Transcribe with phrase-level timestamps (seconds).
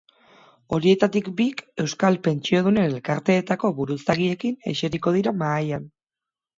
[0.77, 5.91] Horietatik bik euskal pentsiodunen elkarteetako buruzagiekin eseriko dira mahaian.